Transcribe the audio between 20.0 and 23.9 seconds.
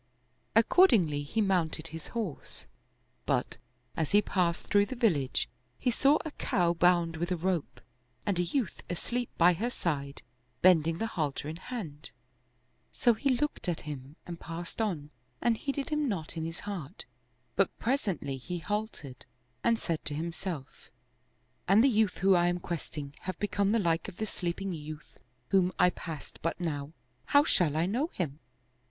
to himself," An the youth whom I am questing have become the